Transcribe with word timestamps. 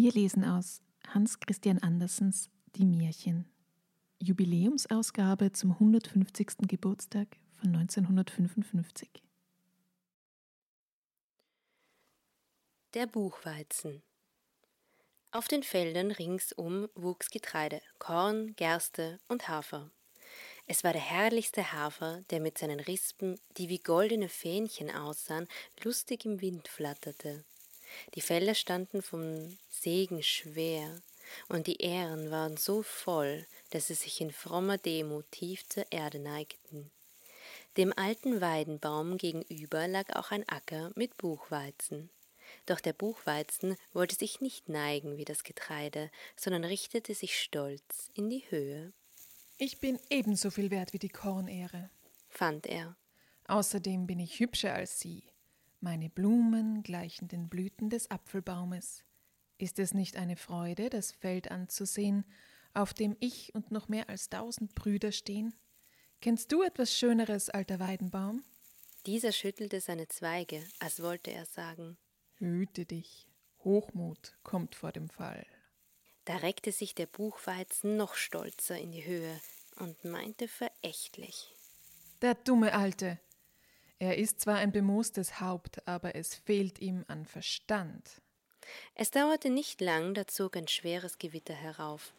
Wir 0.00 0.12
lesen 0.12 0.44
aus 0.44 0.80
Hans 1.08 1.40
Christian 1.40 1.82
Andersens 1.82 2.50
Die 2.76 2.84
Märchen. 2.84 3.50
Jubiläumsausgabe 4.20 5.50
zum 5.50 5.72
150. 5.72 6.68
Geburtstag 6.68 7.26
von 7.56 7.74
1955. 7.74 9.08
Der 12.94 13.08
Buchweizen. 13.08 14.04
Auf 15.32 15.48
den 15.48 15.64
Feldern 15.64 16.12
ringsum 16.12 16.88
wuchs 16.94 17.28
Getreide, 17.30 17.82
Korn, 17.98 18.54
Gerste 18.54 19.18
und 19.26 19.48
Hafer. 19.48 19.90
Es 20.68 20.84
war 20.84 20.92
der 20.92 21.02
herrlichste 21.02 21.72
Hafer, 21.72 22.22
der 22.30 22.38
mit 22.38 22.56
seinen 22.56 22.78
Rispen, 22.78 23.34
die 23.56 23.68
wie 23.68 23.80
goldene 23.80 24.28
Fähnchen 24.28 24.92
aussahen, 24.92 25.48
lustig 25.82 26.24
im 26.24 26.40
Wind 26.40 26.68
flatterte. 26.68 27.44
Die 28.14 28.20
Felder 28.20 28.54
standen 28.54 29.02
vom 29.02 29.56
Segen 29.70 30.22
schwer, 30.22 31.00
und 31.48 31.66
die 31.66 31.82
Ähren 31.82 32.30
waren 32.30 32.56
so 32.56 32.82
voll, 32.82 33.46
dass 33.70 33.88
sie 33.88 33.94
sich 33.94 34.20
in 34.20 34.32
frommer 34.32 34.78
Demut 34.78 35.30
tief 35.30 35.68
zur 35.68 35.84
Erde 35.90 36.18
neigten. 36.18 36.90
Dem 37.76 37.92
alten 37.96 38.40
Weidenbaum 38.40 39.18
gegenüber 39.18 39.86
lag 39.86 40.16
auch 40.16 40.30
ein 40.30 40.48
Acker 40.48 40.90
mit 40.96 41.16
Buchweizen. 41.16 42.10
Doch 42.66 42.80
der 42.80 42.92
Buchweizen 42.92 43.76
wollte 43.92 44.16
sich 44.16 44.40
nicht 44.40 44.68
neigen 44.68 45.16
wie 45.16 45.24
das 45.24 45.44
Getreide, 45.44 46.10
sondern 46.34 46.64
richtete 46.64 47.14
sich 47.14 47.40
stolz 47.40 48.10
in 48.14 48.30
die 48.30 48.44
Höhe. 48.50 48.92
Ich 49.58 49.80
bin 49.80 49.98
ebenso 50.10 50.50
viel 50.50 50.70
wert 50.70 50.92
wie 50.92 50.98
die 50.98 51.08
Kornähre, 51.08 51.90
fand 52.28 52.66
er. 52.66 52.96
Außerdem 53.46 54.06
bin 54.06 54.20
ich 54.20 54.40
hübscher 54.40 54.74
als 54.74 55.00
Sie. 55.00 55.22
Meine 55.80 56.10
Blumen 56.10 56.82
gleichen 56.82 57.28
den 57.28 57.48
Blüten 57.48 57.88
des 57.88 58.10
Apfelbaumes. 58.10 59.04
Ist 59.58 59.78
es 59.78 59.94
nicht 59.94 60.16
eine 60.16 60.36
Freude, 60.36 60.90
das 60.90 61.12
Feld 61.12 61.50
anzusehen, 61.50 62.24
auf 62.74 62.94
dem 62.94 63.16
ich 63.20 63.54
und 63.54 63.70
noch 63.70 63.88
mehr 63.88 64.08
als 64.08 64.28
tausend 64.28 64.74
Brüder 64.74 65.12
stehen? 65.12 65.54
Kennst 66.20 66.50
du 66.50 66.62
etwas 66.62 66.92
Schöneres, 66.92 67.48
alter 67.48 67.78
Weidenbaum? 67.78 68.42
Dieser 69.06 69.30
schüttelte 69.30 69.80
seine 69.80 70.08
Zweige, 70.08 70.64
als 70.80 71.00
wollte 71.00 71.30
er 71.30 71.46
sagen 71.46 71.96
Hüte 72.34 72.84
dich, 72.84 73.28
Hochmut 73.64 74.36
kommt 74.42 74.74
vor 74.74 74.92
dem 74.92 75.08
Fall. 75.08 75.46
Da 76.24 76.36
reckte 76.36 76.72
sich 76.72 76.94
der 76.94 77.06
Buchweizen 77.06 77.96
noch 77.96 78.14
stolzer 78.14 78.76
in 78.78 78.92
die 78.92 79.04
Höhe 79.04 79.40
und 79.76 80.04
meinte 80.04 80.46
verächtlich. 80.46 81.54
Der 82.20 82.34
dumme 82.34 82.74
Alte. 82.74 83.18
Er 84.00 84.16
ist 84.16 84.40
zwar 84.40 84.56
ein 84.56 84.70
bemoostes 84.70 85.40
Haupt, 85.40 85.86
aber 85.86 86.14
es 86.14 86.34
fehlt 86.34 86.78
ihm 86.78 87.04
an 87.08 87.24
Verstand. 87.26 88.20
Es 88.94 89.10
dauerte 89.10 89.50
nicht 89.50 89.80
lang, 89.80 90.14
da 90.14 90.26
zog 90.26 90.56
ein 90.56 90.68
schweres 90.68 91.18
Gewitter 91.18 91.54
herauf. 91.54 92.12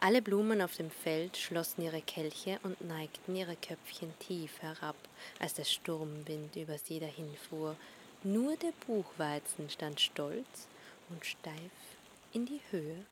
Alle 0.00 0.22
Blumen 0.22 0.60
auf 0.60 0.76
dem 0.76 0.90
Feld 0.90 1.36
schlossen 1.36 1.82
ihre 1.82 2.02
Kelche 2.02 2.58
und 2.64 2.80
neigten 2.80 3.36
ihre 3.36 3.56
Köpfchen 3.56 4.12
tief 4.18 4.60
herab, 4.60 4.96
als 5.38 5.54
der 5.54 5.64
Sturmwind 5.64 6.56
über 6.56 6.78
sie 6.78 6.98
dahinfuhr, 6.98 7.76
nur 8.24 8.56
der 8.56 8.72
Buchweizen 8.86 9.70
stand 9.70 10.00
stolz 10.00 10.66
und 11.10 11.24
steif 11.24 11.54
in 12.32 12.46
die 12.46 12.60
Höhe. 12.70 13.04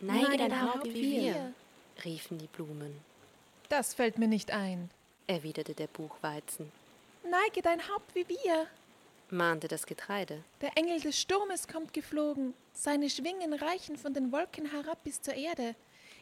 Neige 0.00 0.36
dein 0.36 0.60
Haupt 0.60 0.84
wie 0.84 1.20
wir, 1.20 1.52
riefen 2.04 2.38
die 2.38 2.46
Blumen. 2.48 3.00
Das 3.68 3.94
fällt 3.94 4.18
mir 4.18 4.28
nicht 4.28 4.50
ein, 4.50 4.90
erwiderte 5.26 5.74
der 5.74 5.86
Buchweizen. 5.86 6.72
Neige 7.30 7.60
dein 7.62 7.86
Haupt 7.88 8.14
wie 8.14 8.26
wir, 8.28 8.66
mahnte 9.30 9.68
das 9.68 9.86
Getreide. 9.86 10.42
Der 10.60 10.76
Engel 10.76 11.00
des 11.00 11.20
Sturmes 11.20 11.68
kommt 11.68 11.92
geflogen, 11.92 12.54
seine 12.72 13.10
Schwingen 13.10 13.52
reichen 13.52 13.96
von 13.96 14.14
den 14.14 14.32
Wolken 14.32 14.70
herab 14.70 15.02
bis 15.04 15.20
zur 15.20 15.34
Erde. 15.34 15.74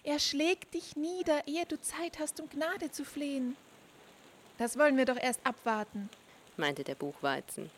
Er 0.03 0.19
schlägt 0.19 0.75
dich 0.75 0.97
nieder, 0.97 1.47
ehe 1.47 1.65
du 1.67 1.81
Zeit 1.81 2.19
hast, 2.19 2.41
um 2.41 2.49
Gnade 2.49 2.91
zu 2.91 3.05
flehen. 3.05 3.57
Das 4.59 4.79
wollen 4.79 4.97
wir 4.97 5.05
doch 5.05 5.21
erst 5.21 5.41
abwarten, 5.45 6.09
meinte 6.57 6.83
der 6.83 6.95
Buchweizen. 6.95 7.71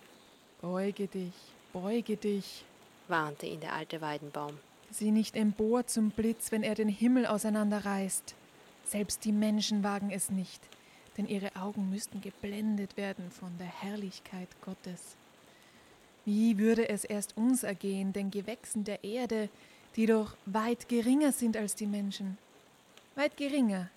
Beuge 0.60 1.06
dich, 1.06 1.34
beuge 1.72 2.16
dich, 2.16 2.64
warnte 3.08 3.46
ihn 3.46 3.60
der 3.60 3.74
alte 3.74 4.00
Weidenbaum. 4.00 4.58
Sieh 4.90 5.10
nicht 5.10 5.36
empor 5.36 5.86
zum 5.86 6.10
Blitz, 6.10 6.50
wenn 6.50 6.62
er 6.62 6.74
den 6.74 6.88
Himmel 6.88 7.26
auseinanderreißt. 7.26 8.34
Selbst 8.84 9.24
die 9.24 9.32
Menschen 9.32 9.82
wagen 9.82 10.10
es 10.10 10.30
nicht, 10.30 10.62
denn 11.18 11.28
ihre 11.28 11.54
Augen 11.56 11.90
müssten 11.90 12.20
geblendet 12.20 12.96
werden 12.96 13.30
von 13.30 13.50
der 13.58 13.66
Herrlichkeit 13.66 14.48
Gottes. 14.64 15.16
Wie 16.24 16.58
würde 16.58 16.88
es 16.88 17.04
erst 17.04 17.36
uns 17.36 17.64
ergehen, 17.64 18.12
den 18.12 18.30
Gewächsen 18.30 18.84
der 18.84 19.02
Erde, 19.02 19.48
die 19.96 20.06
doch 20.06 20.36
weit 20.46 20.88
geringer 20.88 21.32
sind 21.32 21.56
als 21.56 21.74
die 21.74 21.86
Menschen? 21.86 22.38
Weit 23.16 23.36
geringer? 23.36 23.90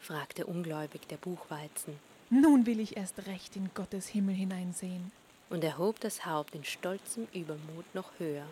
fragte 0.00 0.46
ungläubig 0.46 1.06
der 1.08 1.16
Buchweizen. 1.16 1.98
Nun 2.30 2.66
will 2.66 2.80
ich 2.80 2.96
erst 2.96 3.26
recht 3.26 3.54
in 3.56 3.70
Gottes 3.74 4.08
Himmel 4.08 4.34
hineinsehen. 4.34 5.12
Und 5.50 5.62
er 5.62 5.78
hob 5.78 6.00
das 6.00 6.24
Haupt 6.24 6.54
in 6.54 6.64
stolzem 6.64 7.28
Übermut 7.32 7.84
noch 7.94 8.10
höher. 8.18 8.46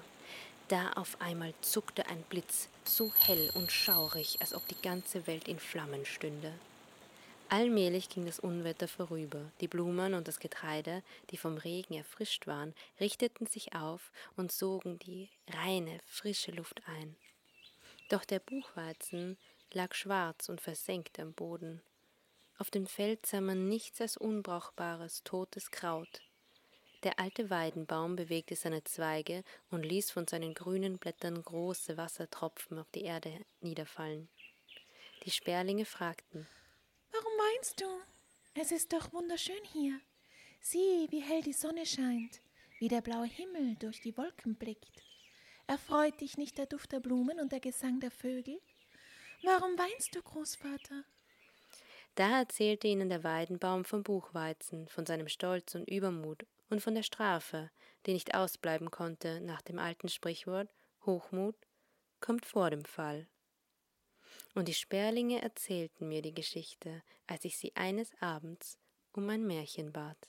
Da 0.69 0.93
auf 0.93 1.21
einmal 1.21 1.55
zuckte 1.61 2.07
ein 2.07 2.23
Blitz, 2.29 2.69
so 2.85 3.13
hell 3.27 3.51
und 3.55 3.73
schaurig, 3.73 4.39
als 4.41 4.55
ob 4.55 4.67
die 4.69 4.81
ganze 4.81 5.27
Welt 5.27 5.49
in 5.49 5.59
Flammen 5.59 6.05
stünde. 6.05 6.53
Allmählich 7.49 8.09
ging 8.09 8.27
das 8.27 8.41
Unwetter 8.41 8.89
vorüber. 8.89 9.53
Die 9.61 9.69
Blumen 9.69 10.15
und 10.15 10.27
das 10.27 10.41
Getreide, 10.41 11.03
die 11.31 11.37
vom 11.37 11.57
Regen 11.57 11.95
erfrischt 11.95 12.47
waren, 12.47 12.75
richteten 12.99 13.47
sich 13.47 13.75
auf 13.75 14.11
und 14.37 14.51
sogen 14.51 14.99
die 14.99 15.29
reine, 15.49 16.01
frische 16.07 16.53
Luft 16.53 16.83
ein. 16.87 17.15
Doch 18.09 18.25
der 18.25 18.41
Buchweizen 18.41 19.37
lag 19.73 19.95
schwarz 19.95 20.49
und 20.49 20.61
versenkt 20.61 21.21
am 21.21 21.33
Boden. 21.33 21.83
Auf 22.59 22.71
dem 22.71 22.87
Feld 22.87 23.27
sah 23.27 23.41
man 23.41 23.69
nichts 23.69 24.01
als 24.01 24.17
unbrauchbares, 24.17 25.23
totes 25.25 25.71
Kraut. 25.71 26.23
Der 27.03 27.19
alte 27.19 27.51
Weidenbaum 27.51 28.17
bewegte 28.17 28.57
seine 28.57 28.83
Zweige 28.85 29.45
und 29.71 29.83
ließ 29.83 30.11
von 30.11 30.27
seinen 30.27 30.55
grünen 30.55 30.99
Blättern 30.99 31.43
große 31.43 31.97
Wassertropfen 31.97 32.79
auf 32.79 32.91
die 32.95 33.03
Erde 33.03 33.33
niederfallen. 33.61 34.29
Die 35.25 35.31
Sperlinge 35.31 35.85
fragten 35.85 36.47
Warum 37.55 37.63
weinst 37.63 37.81
du? 37.81 38.61
Es 38.61 38.73
ist 38.73 38.93
doch 38.93 39.13
wunderschön 39.13 39.63
hier. 39.73 40.01
Sieh, 40.61 41.07
wie 41.11 41.21
hell 41.21 41.41
die 41.41 41.53
Sonne 41.53 41.87
scheint, 41.87 42.41
wie 42.81 42.89
der 42.89 43.01
blaue 43.01 43.27
Himmel 43.27 43.77
durch 43.77 44.01
die 44.01 44.17
Wolken 44.17 44.57
blickt. 44.57 45.05
Erfreut 45.69 46.21
dich 46.21 46.37
nicht 46.37 46.59
der 46.59 46.67
Duft 46.67 46.91
der 46.91 46.99
Blumen 46.99 47.39
und 47.39 47.53
der 47.53 47.61
Gesang 47.61 48.01
der 48.01 48.11
Vögel? 48.11 48.61
Warum 49.45 49.79
weinst 49.79 50.17
du, 50.17 50.23
Großvater? 50.23 51.05
Da 52.17 52.41
erzählte 52.41 52.89
ihnen 52.89 53.09
der 53.09 53.23
Weidenbaum 53.23 53.85
vom 53.85 54.03
Buchweizen, 54.03 54.89
von 54.89 55.07
seinem 55.07 55.29
Stolz 55.29 55.77
und 55.77 55.89
Übermut 55.89 56.45
und 56.71 56.81
von 56.81 56.97
der 56.97 57.05
Strafe, 57.05 57.71
die 58.07 58.15
nicht 58.15 58.35
ausbleiben 58.35 58.91
konnte 58.91 59.41
nach 59.41 59.63
dem 59.63 59.79
alten 59.79 60.09
Sprichwort 60.09 60.71
Hochmut 61.07 61.57
kommt 62.21 62.47
vor 62.47 62.71
dem 62.71 62.85
Fall. 62.85 63.29
Und 64.55 64.69
die 64.69 64.75
Sperlinge 64.75 65.43
erzählten 65.43 66.09
mir 66.09 66.23
die 66.23 66.35
Geschichte, 66.35 67.03
als 67.27 67.45
ich 67.45 67.57
sie 67.59 67.75
eines 67.75 68.11
Abends 68.21 68.79
um 69.13 69.29
ein 69.29 69.47
Märchen 69.47 69.93
bat. 69.93 70.29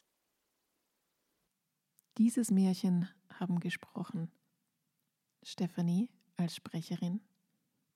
Dieses 2.18 2.50
Märchen 2.50 3.10
haben 3.30 3.60
gesprochen 3.60 4.32
Stephanie 5.44 6.10
als 6.38 6.56
Sprecherin 6.56 7.22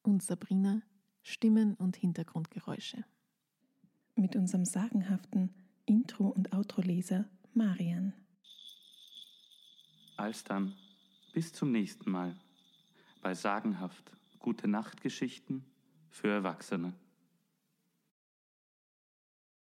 und 0.03 0.21
Sabrina 0.21 0.81
Stimmen 1.23 1.75
und 1.75 1.95
Hintergrundgeräusche 1.95 3.03
mit 4.15 4.35
unserem 4.35 4.65
sagenhaften 4.65 5.53
Intro- 5.85 6.29
und 6.29 6.53
Outro-Leser 6.53 7.29
Marian. 7.53 8.13
Alsdann, 10.17 10.75
bis 11.33 11.53
zum 11.53 11.71
nächsten 11.71 12.11
Mal 12.11 12.35
bei 13.21 13.33
Sagenhaft 13.33 14.11
Gute 14.39 14.67
Nachtgeschichten 14.67 15.65
für 16.09 16.29
Erwachsene. 16.29 16.93